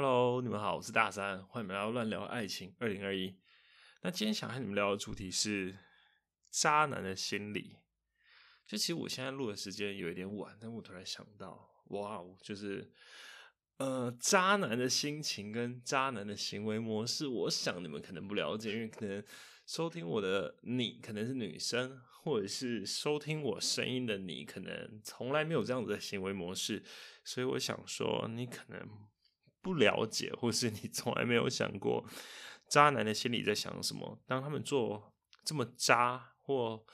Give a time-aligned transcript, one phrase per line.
[0.00, 3.34] Hello，你们好，我是大三，欢迎来到乱聊爱情二零二一。
[4.02, 5.76] 那今天想和你们聊的主题是
[6.52, 7.74] 渣男的心理。
[8.64, 12.92] 就其实我现在录的时间有一点晚，但我突然想到，哇，就是
[13.78, 19.20] 呃，渣男的心情跟渣男的行为模式，我想你们可能不了解，因为可能。
[19.66, 26.82] 收听我的你可能是女生，或者是收听我声音的你可能从来没有这样子的行为模式，
[27.24, 28.88] 所以我想说你可能
[29.60, 32.04] 不了解，或是你从来没有想过
[32.68, 34.18] 渣男的心里在想什么。
[34.26, 35.14] 当他们做
[35.44, 36.84] 这么渣或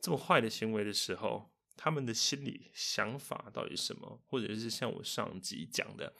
[0.00, 4.20] 这么坏的行为的时候，他们的心理想法到底什么？
[4.26, 6.12] 或者是像我上集讲的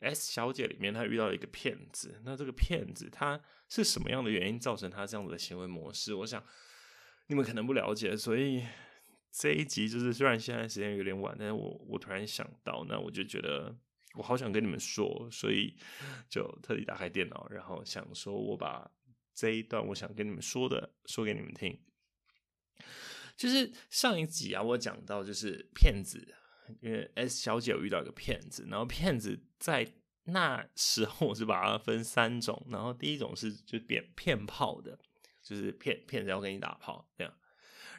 [0.00, 2.20] S 小姐里面，她遇到一个骗子。
[2.24, 6.12] 那这个骗子他是什么样的原因造成他这样子的行为模式？
[6.14, 6.44] 我想
[7.28, 8.62] 你们可能不了解，所以
[9.32, 13.74] 这一集就是虽然现在时间有点晚，但是我我突然想到，那我就觉得
[14.16, 15.76] 我好想跟你们说，所以
[16.28, 18.90] 就特地打开电脑，然后想说我把
[19.34, 21.78] 这一段我想跟你们说的说给你们听。
[23.36, 26.34] 就是上一集啊，我讲到就是骗子，
[26.80, 29.92] 因为 S 小姐有遇到一个骗子，然后骗子在
[30.24, 34.98] 那时候我是把它分三种，然后第一种是就骗骗炮的，
[35.42, 37.32] 就是骗骗子要跟你打炮这样，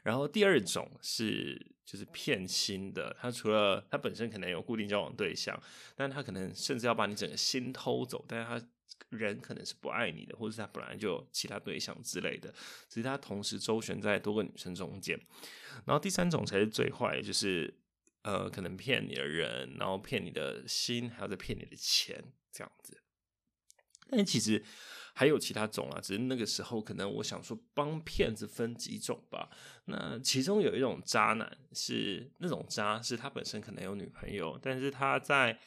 [0.03, 5.61] 然后第二种是就是骗心的，他除了他本身可能有固定交往对象，
[5.95, 8.67] 但他可能甚至要把你整个心偷走，但是他。
[9.09, 12.51] 人可能是不爱你的，或者是他本来就有其他对象之类的，
[12.89, 15.17] 只是他同时周旋在多个女生中间。
[15.85, 17.73] 然后第三种才是最坏，就是
[18.23, 23.01] 呃，可能骗你的人，然后骗你的心，还有在骗你的钱这样子。
[24.09, 24.61] 但其实
[25.17, 29.49] 还有其他种啊，只是那个时候可能我想说帮骗子分几种吧。
[29.85, 35.59] 那其中有一种渣男是那种渣，是他本身可能有女朋友，但是他在。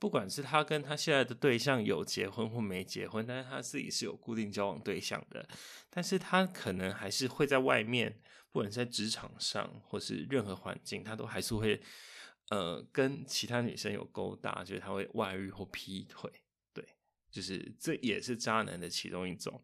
[0.00, 5.46] 不管是他跟他现在的对象有结婚或没结婚，但是他自己是有固定交往对象的，
[5.90, 8.18] 但是他可能还是会在外面，
[8.50, 11.78] 不管在职场上或是任何环境，他都还是会，
[12.48, 16.32] 呃，跟其他女生有勾搭，就是他会外遇或劈腿，
[17.30, 19.62] 就是这也是渣男的其中一种。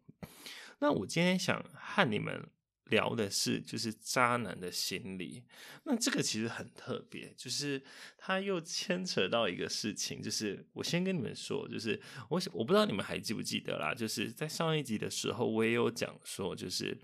[0.79, 2.49] 那我今天想和你们。
[2.89, 5.43] 聊的是就是渣男的心理，
[5.83, 7.83] 那这个其实很特别，就是
[8.17, 16.97] 他又牵扯到一个事情，就是我先跟你们说，就是我我不知道你们还记不记得啦，就是在上一集的时候我也有讲说，就是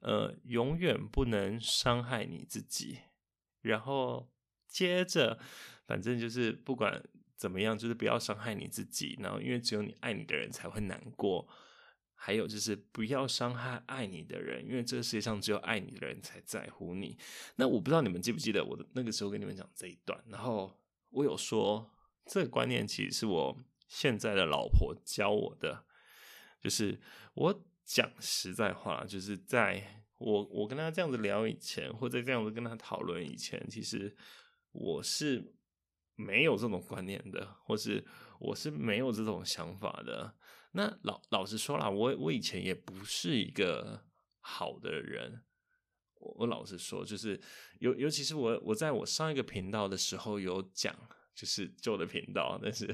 [0.00, 3.00] 呃永远不能伤害你自己，
[3.60, 4.32] 然后
[4.66, 5.38] 接着
[5.86, 7.04] 反正就是不管
[7.36, 11.48] 怎么样，就是不要伤害你自己，然后因为只有你爱你的人才会难过。
[12.18, 17.16] 还有就是不要伤害爱你的人，因为这个世界上只有爱你的人才在乎你。
[17.56, 20.80] 那我不知道你们记不记得我的那个时候跟你们讲这一段，然后
[21.10, 21.88] 我有说
[22.24, 25.84] 这个观念其实是我现在的老婆教我的，
[26.58, 26.98] 就是
[27.34, 34.16] 我讲实在话，就是在我我跟他这样子聊以前，或者这样子跟他讨论以前，其实
[34.72, 35.54] 我是
[36.16, 38.04] 没有这种观念的，或是
[38.40, 40.34] 我是没有这种想法的。
[40.72, 44.02] 那老老实说啦，我我以前也不是一个
[44.40, 45.42] 好的人。
[46.18, 47.40] 我我老实说，就是
[47.78, 50.94] 尤尤其是我我在我上一个频道的时候有讲，
[51.34, 52.86] 就是旧的频道，但是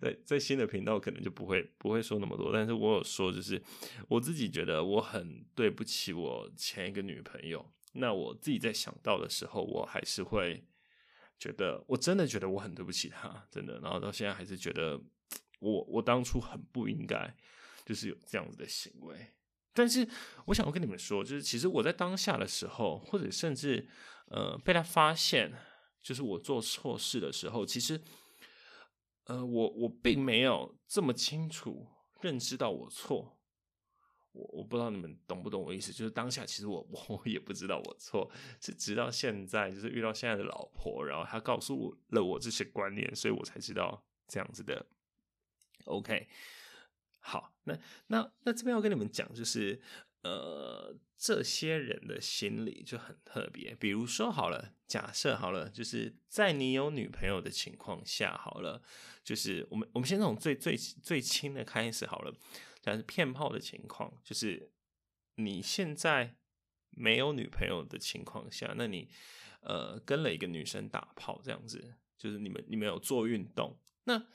[0.00, 2.50] 在在新的频道可能就不会不会说那么多。
[2.52, 3.62] 但是我有说，就是
[4.08, 7.64] 我自己觉得我很对不起我前一个女朋友。
[7.92, 10.64] 那我自己在想到的时候，我还是会
[11.38, 13.78] 觉得，我真的觉得我很对不起他，真的。
[13.80, 15.00] 然后到现在还是觉得。
[15.60, 17.34] 我我当初很不应该，
[17.84, 19.34] 就是有这样子的行为。
[19.74, 20.08] 但是
[20.46, 23.88] 我想要跟你们说，就是其实我在当下的时候，或者甚至
[24.28, 25.52] 呃被他发现，
[26.00, 28.00] 就是我做错事的时候，其实
[29.24, 31.88] 呃我我并没有这么清楚
[32.20, 33.37] 认知到我错。
[34.38, 44.86] 我我不知道你们懂不懂我意思，就是当下其实我我也不知道我错，是直到现在，就是遇到现在的老婆，然后她告诉了我这些观念，所以我才知道这样子的。
[45.84, 46.28] OK，
[47.18, 47.76] 好，那
[48.06, 49.80] 那那这边要跟你们讲，就是
[50.22, 53.74] 呃，这些人的心理就很特别。
[53.74, 58.82] 比如说，好了，假设好了，就是在你有女朋友的情况下，好了，
[59.24, 62.34] 就是我们我们先从最最最轻的开始好了，
[62.88, 64.70] 但是骗炮的情况，就是
[65.34, 66.34] 你现在
[66.90, 69.08] 没有女朋友的情况下，那你
[69.60, 74.26] 呃跟了一个女生打炮这样子，就是你们你们有做运动，那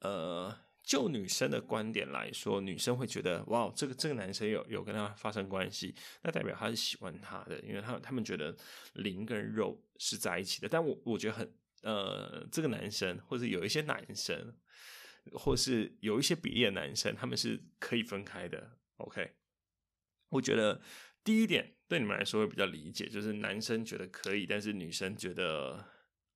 [0.00, 0.56] 呃。
[0.82, 8.56] 就女生的观点来说，女生会觉得哇，这个这个男生有有跟他发生关系，那代表他是喜欢他的，因为他他们觉得
[8.94, 10.68] 灵跟肉是在一起的。
[10.68, 14.52] 但我我觉得很呃，这个男生或者有一些男生，
[15.32, 18.78] 或是有一些比例的男生，他们是可以分开的。
[18.96, 19.32] OK，
[20.28, 20.80] 我觉得
[21.22, 25.84] 第一点对你们来说会比较理解，就是男生觉得可以，但是女生觉得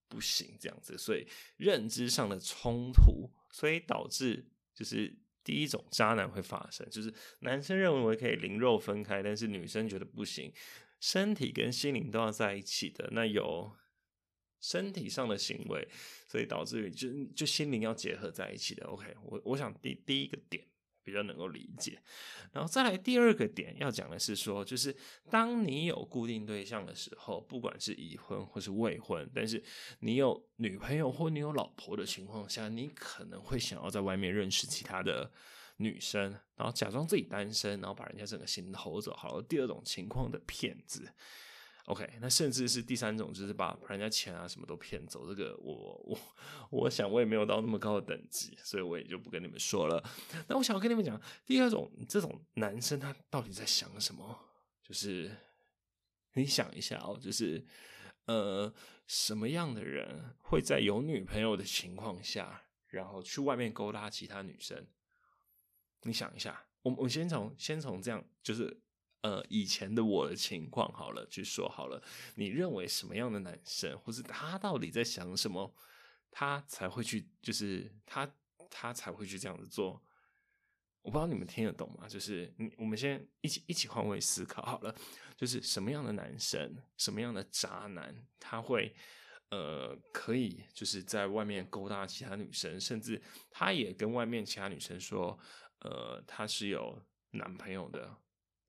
[0.09, 1.27] 不行这样子，所以
[1.57, 10.53] 认知上的冲突，所以导致就是第一种渣男会发生，就是男生认为可以灵肉分开，但是女生觉得不行，
[11.01, 13.77] 身体跟心灵都要在一起的，那有。
[14.65, 15.87] 身体上的行为，
[16.27, 18.87] 所以导致于就就心灵要结合在一起的。
[18.87, 20.65] OK，我我想第第一个点
[21.03, 22.01] 比较能够理解，
[22.51, 24.97] 然后再来第二个点要讲的是说，就是
[25.29, 29.63] 当你有固定对象的时候，不管是已婚或是未婚，但是
[29.99, 35.31] 你有女朋友或你有老婆的情况下，你可能会想要在外面认识其他的
[35.77, 39.13] 女生，然后假装自己单身，然后把人家整个心偷走。
[39.15, 41.13] 好了，第二种情况的骗子。
[41.87, 45.29] OK，那甚至是第三种，就是把人家钱啊什么都骗走。
[45.29, 45.75] 这个我
[46.07, 46.19] 我
[46.71, 50.03] 我想我也没有到那么高的等级，所以我也就不跟你们说了。
[50.49, 54.39] 那我想要跟你们讲，第二种这种男生他到底在想什么？
[54.83, 55.31] 就是
[56.33, 57.63] 你想一下哦，就是
[58.25, 58.73] 呃
[59.07, 64.87] 什么样的人会在有女朋友的情况下，然后去外面勾搭其他女生？
[66.05, 68.81] 你想一下，我我先从先从这样就是。
[69.25, 72.03] 呃，以前的我的情况好了，去说好了，
[72.35, 75.75] 你认为什么样的男生，或是他到底在想什么，
[76.31, 78.31] 他才会去，就是他
[78.69, 80.05] 他才会去这样子做？
[81.01, 82.07] 我不知道你们听得懂吗？
[82.07, 84.95] 就是你，我们先一起一起换位思考好了，
[85.39, 88.95] 就是什么样的男生，什么样的渣男，他会
[89.49, 95.39] 呃可以就是在外面勾搭其他女生，甚至他也跟外面其他女生说，
[95.79, 98.19] 呃，他是有男朋友的。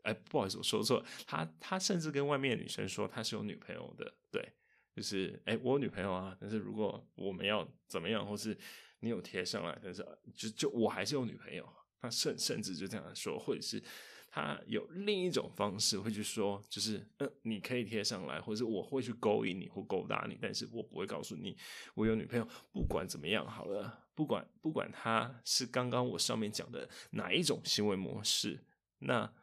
[0.06, 1.04] 哎，不好意思，我说错。
[1.26, 4.54] 他他甚至跟外面的女生说他是有女朋友的，对，
[4.96, 6.38] 就是哎，我有女朋友啊。
[6.40, 8.56] 但是如果我们要怎么样，或是
[9.00, 11.68] 你有贴上来，但是就就我还是有女朋友。
[12.00, 13.82] 他甚甚至就这样说，或者是
[14.30, 21.58] 他有另一种方式会去说，就是嗯，你可以贴上来，或者是我会去勾引你或勾搭你，但是我不会告诉你
[21.96, 22.48] 我有女朋友。
[22.72, 28.64] 不管怎么样，好了，不管不管他是刚刚我上面讲的哪一种行为模式，
[29.00, 29.34] 那。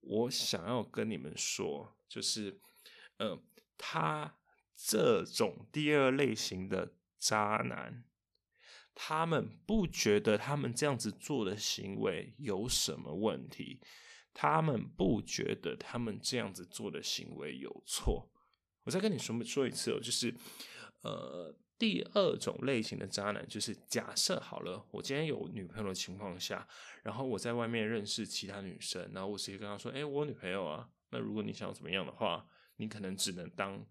[0.00, 2.60] 我想要跟你们说，就是，
[3.18, 3.40] 呃，
[3.78, 4.38] 他
[4.76, 8.04] 这种第二类型的渣男，
[8.94, 13.80] 他们不觉得他们这样子做的行为有什么问题，
[14.32, 18.32] 他们不觉得他们这样子做的行为有错。
[18.84, 20.34] 我再跟你说说一次哦，就是，
[21.02, 21.56] 呃。
[21.80, 26.68] 第二种类型的渣男，就是假设好了，我今天有女朋友的情况下，
[27.02, 32.46] 然后我在外面认识其他女生，然后我直接跟她说：“哎，我女朋友啊。”那如果你想怎么样的话，
[32.76, 33.82] 你可能只能当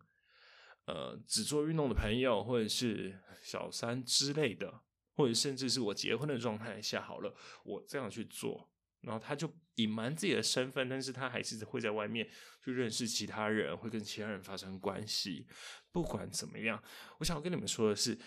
[0.85, 4.81] 呃只做运动的朋友，或者是小三之类的，
[5.15, 8.69] 或者甚至是我结婚的状态下好了，我这样去做。
[9.01, 12.29] 然后他就隐瞒自己的身份，但是他还是会在外面
[12.63, 15.47] 去认识其他人，会跟其他人发生关系。
[15.91, 16.83] 不管怎么样，
[17.19, 18.19] 我想要跟你们说的是，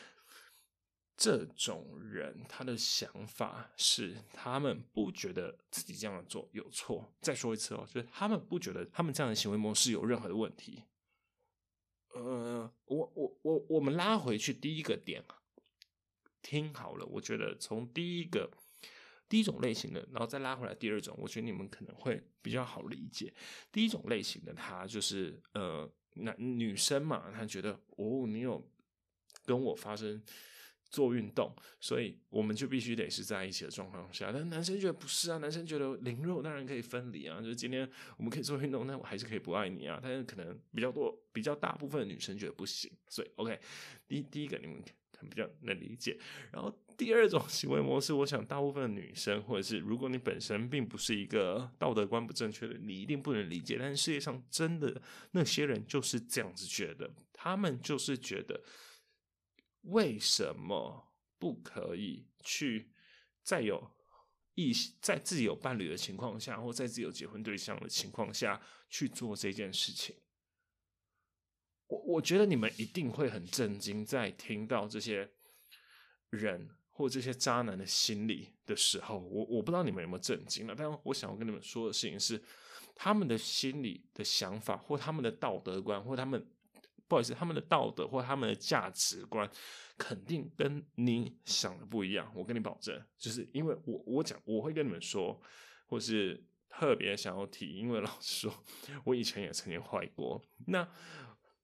[1.15, 7.15] 这种人他的想法是，他们不觉得自己这样做有错。
[7.21, 10.85] 再说一次哦，就是他们不觉得他们这样的行为模式有任何的问题。
[12.15, 15.23] 呃，我我我我们拉回去第一个点，
[16.41, 18.51] 听好了，我觉得从第一个。
[19.32, 23.33] 第一种类型的，然后再拉回来第二种，我觉得你们可能会比较好理解。
[23.73, 28.62] 第一种类型的，他就是呃，男女生嘛，他觉得哦，你有
[29.47, 30.23] 跟我发生
[30.90, 34.30] 做运动，所以我们就必须得是在一起的状况下。
[34.30, 39.99] 但男生觉得不是啊，男生觉得灵肉当然可以分离啊，就是今天我们可以做运动，但我还是可以不爱你啊。
[40.02, 43.59] 但是可能比较多、比较大部分的女生觉得不行，所以 OK，
[44.07, 44.83] 第第一个你们
[45.29, 46.19] 比较能理解，
[46.52, 46.73] 然后。
[46.95, 53.76] 第二种行为模式，我想大部分女生，或者是如果你本身并不是一个道德观不正确的，你一定不能理解。
[53.76, 55.02] 但是世界上真的
[55.33, 58.62] 那些人就是这样子觉得，他们就是觉得，
[59.81, 62.93] 为什么不可以去
[63.43, 63.91] 在有
[64.55, 68.61] 异在自己有伴侣的情况下，或在自己有结婚对象的情况下
[68.91, 70.14] 去做这件事情？
[71.92, 75.28] 我我觉得你们一定会很震惊，在听到这些
[76.30, 76.70] 人。
[76.94, 82.40] 或这些渣男的心理的时候，我我不知道你们有没有震惊了，但我想要跟你们说的事情是，
[82.94, 86.46] 他们的心理的想法，或他们的道德观，或他们
[87.08, 89.50] 不好意思，他们的道德或他们的价值观，
[89.96, 92.30] 肯定跟你想的不一样。
[92.37, 95.40] 我跟你保证，就是因为我我讲我会跟你们说，
[95.87, 98.64] 或是特别想要提，因为老实说，
[99.04, 100.40] 我以前也曾经坏过。
[100.66, 100.87] 那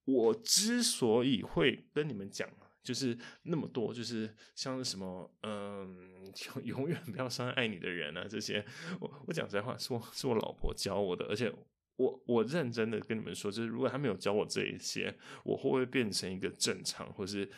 [0.08, 2.48] 我之所以会跟你们讲。
[2.80, 6.24] 就是那么多，就是像什么，嗯，
[6.64, 8.64] 永远不要伤害爱你的人啊，这些，
[8.98, 11.52] 我我讲实话，是我是我老婆教我的，而且
[11.96, 17.50] 我我认真的跟你们说，就是如果她没有教我这一些，我会不会变成一个正常，或是？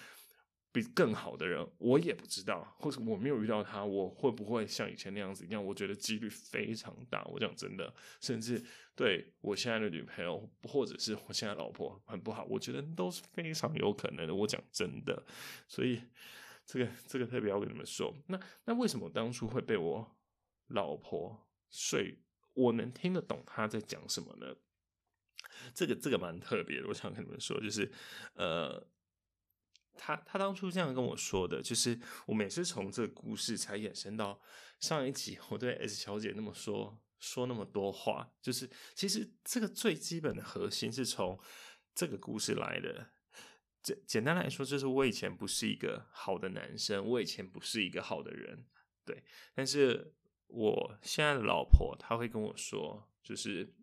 [0.73, 5.65] 比更好的人，我也不知道，或者我没有遇到他，我会不会像以前那样子一样？
[5.65, 7.25] 我觉得几率非常大。
[7.25, 8.63] 我讲真的，甚至
[8.95, 14.33] 对我现在的女朋友，或者是我现在老婆很不好，我觉得都是非常有可能的。
[14.35, 15.27] 我讲真的，
[15.67, 16.01] 所以
[16.65, 18.15] 这个这个特别要跟你们说。
[18.29, 20.17] 那那为什么当初会被我
[20.69, 22.17] 老婆睡？
[22.55, 24.55] 我能听得懂她在讲什么呢？
[25.75, 27.91] 这个这个蛮特别的，我想跟你们说，就是
[28.35, 28.87] 呃。
[30.03, 34.41] 他他当初这样跟我说的，就是我每次从这个故事才衍生到
[34.81, 41.39] 上一集，我对 S 小姐那么说说那么多话，就是其实这个最基本的核心是从
[41.95, 43.11] 这个故事来的。
[43.83, 48.65] 简简单来说，就是我以前不是一个好的男生，我以前不是一个好的人，
[49.05, 49.23] 对。
[49.55, 50.15] 但是
[50.47, 53.75] 我现在的老婆，她会跟我说，就是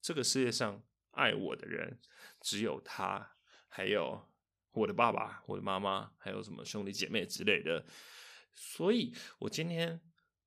[0.00, 1.98] 这个世界上爱我的人
[2.40, 4.30] 只有她，还有。
[4.72, 7.84] 我的爸爸、我的妈妈，还有什么兄弟姐妹之类的，
[8.54, 10.00] 所以我今天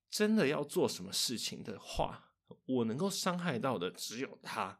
[0.09, 2.31] 真的要做什么事情的话，
[2.65, 4.79] 我能够伤害到的只有他，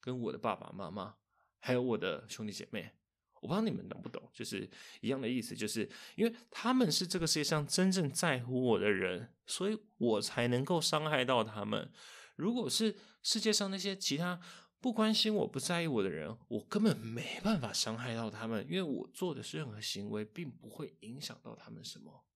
[0.00, 1.16] 跟我的爸爸妈妈，
[1.58, 2.92] 还有我的兄弟姐妹。
[3.40, 4.70] 我不知道你们懂不懂，就是
[5.00, 11.92] 一样的意思，就是因为他们是这个世界上真正在乎我的人，所以我才能够伤害到他们。
[12.36, 14.40] 如果是世界上那些其他。
[14.84, 22.26] 不关心我不在意我的人，我根本没办法伤害到他们，因为我做的是任何行为并不会影响到他们什么。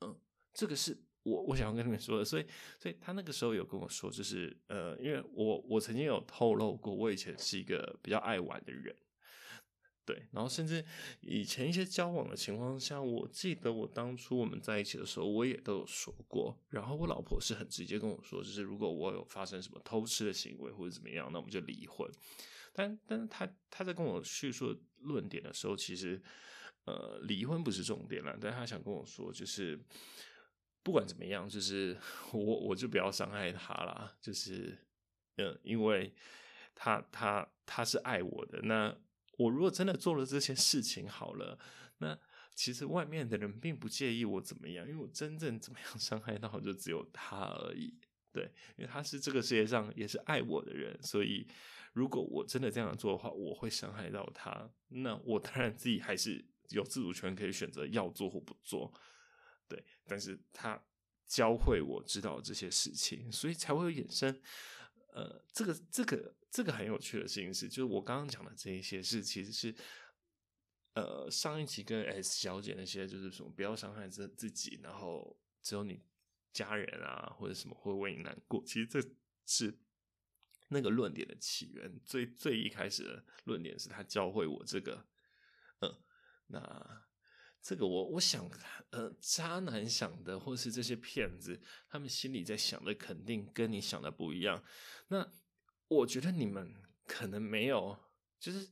[0.00, 0.18] 嗯，
[0.52, 2.44] 这个是我我想要跟你们说的，所以
[2.80, 8.92] 所以他那个时候有跟我说，就是呃，因为我我曾经有透露过，我以前是一个比较爱玩的人。
[10.06, 10.84] 对，然后甚至
[11.20, 16.56] 以前一些交往的情况下，我记得我当初我们在一起的时候，我也都有说过。
[16.68, 22.08] 然后我老婆是很直接跟我说，就是如果我有发生什么偷吃的行为或者怎么样，那我们就离婚。
[22.72, 26.22] 但但是他他在跟我叙述论点的时候，其实
[26.84, 29.76] 呃离婚不是重点了，但他想跟我说，就是
[30.84, 31.98] 不管怎么样，就是
[32.32, 34.78] 我我就不要伤害他了，就是
[35.38, 36.14] 嗯、因为
[36.76, 38.96] 他他他是爱我的那。
[39.36, 41.58] 我如果真的做了这些事情好了，
[41.98, 42.18] 那
[42.54, 47.98] 其实外面的人并不介意我怎么样，因为我真正怎么样 伤害到就只有他而已。
[48.32, 51.46] 对，因为他是这个世界上也是爱我的人，所以
[51.92, 54.70] 如果我真的这样做的话，我会伤害到他。
[54.88, 58.92] 那我当然自己还是有自主权，可以选择要做或不做。
[59.68, 60.82] 对，但是他
[61.26, 64.40] 教会我知道这些事情，所以才会有衍生。
[65.14, 69.74] 呃，这个这个这个很有趣的事情是，就是我刚刚讲的这一些事，其实是
[70.94, 76.00] 呃上一期跟 S 小姐那些，就是什么不要伤害自自己，然后只有你
[76.54, 79.06] 家人啊或者什么会为你难过，其实这
[79.44, 79.78] 是
[80.68, 85.06] 那个论点的起源，最最一开始的论点是他教会我这个，
[85.80, 85.94] 嗯，
[86.46, 87.02] 那。
[87.60, 88.48] 这个我我想，
[88.90, 94.62] 呃，渣男想的，或是这些骗子，他们心里在想的，肯定跟你想的不一样。
[95.08, 95.28] 那
[95.88, 96.74] 我觉得你们
[97.06, 97.96] 可能没有，
[98.38, 98.68] 就是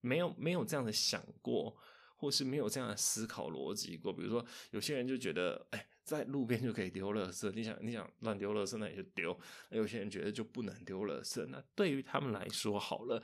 [0.00, 1.76] 没有没有这样的想过，
[2.16, 4.12] 或是没有这样的思考逻辑过。
[4.12, 9.38] 比如说，有些人就觉得，哎，在路边就可以丢垃圾，你想你想乱丢垃圾，那也就丢。
[9.70, 13.22] 有些人觉得就不能丢垃圾，那对于他们来说，好了，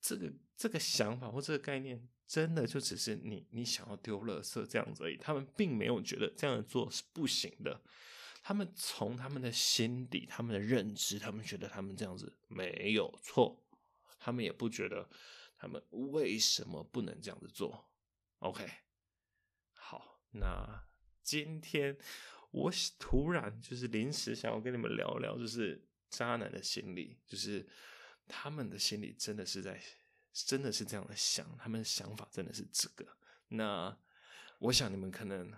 [0.00, 2.08] 这个这个想法或这个概念。
[2.28, 5.16] 真的就只是你，你想要丢垃圾这样子而已。
[5.16, 7.80] 他们并没有觉得这样做是不行的。
[8.48, 13.62] 他们从他们的心底、他们的认知，他们觉得他们这样子没有错。
[14.18, 15.06] 他们也不觉得
[15.58, 17.90] 他们为什么不能这样子做。
[18.38, 18.66] OK，
[19.74, 20.82] 好，那
[21.22, 21.94] 今天
[22.50, 27.68] 我突然就是临时想要跟你们聊聊，就是渣男的心理，就是
[28.26, 29.78] 他们的心理真的是在。
[30.32, 33.06] 真的是这样的想，他们的想法真的是这个。
[33.48, 33.94] 那
[34.58, 35.52] 我想你们可能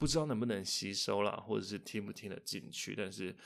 [0.00, 2.94] 不知道能不能吸收啦，或者是听不听得进去。
[2.96, 3.36] 但是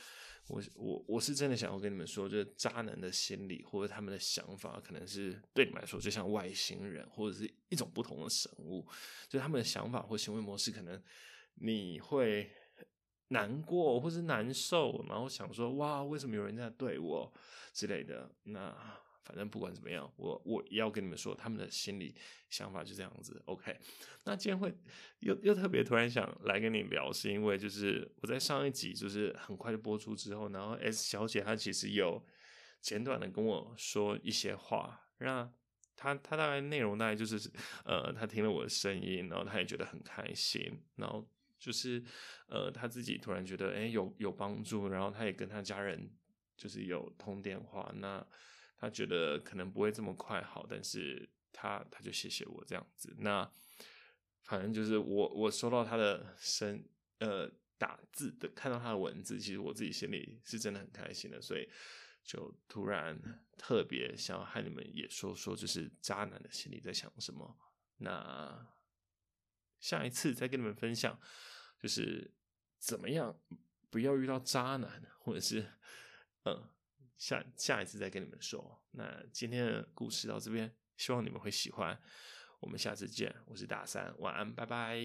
[0.47, 8.87] 我我我是真的想要跟你们说，就是渣男的心理或者他们的想法，可能是对你们来说就像外星人或者是一种不同的生物。
[9.29, 11.03] 就他们的想法或行为模式，可能
[11.57, 12.49] 你会
[13.29, 17.35] 难过或是难受，然后想说哇，为什么有人在对我
[17.73, 18.31] 之类的。
[18.45, 19.03] 那。
[19.25, 22.15] 反正不管怎么样，我我也要跟你们说，他们的心理
[22.51, 23.41] 想法就这样子。
[23.47, 23.75] OK，
[24.25, 24.73] 那今天会
[25.21, 32.25] 又又特别突然想来跟你聊，是因为就是我在上一集就是很快就播出之后，然后 S 小姐她其实有
[32.81, 35.51] 简短的跟我说一些话，那
[35.97, 37.51] 她她大概内容大概就是，
[37.85, 41.27] 呃，她听了我的声音，然后她也觉得很开心，然后
[41.59, 42.05] 就是，
[42.49, 46.11] 呃，她自己突然觉得，哎，有有帮助，然后她也跟她家人
[46.57, 48.27] 就是有通电话，那
[48.85, 53.51] 他觉得可能不会这么快好，但是他他就谢谢我这样子，那
[54.43, 56.85] 反正就是我我收到他的声，
[57.19, 61.69] 呃，打字的，看到他的文字，其实我自己心里是真的很开心的，所以。
[62.27, 63.21] 就突然
[63.59, 67.55] 特别想要和你们也说说，就是渣男的心里在想什么。
[67.99, 68.67] 那
[69.79, 71.21] 下一次再跟你们分享，
[71.79, 72.33] 就是
[72.79, 73.39] 怎么样
[73.91, 75.71] 不要遇到渣男，或者是
[76.45, 76.67] 嗯，
[77.17, 78.83] 下下一次再跟你们说。
[78.93, 81.99] 那今天的故事到这边，希望你们会喜欢。
[82.61, 84.99] 我们下次见，我是大三，晚安，拜拜。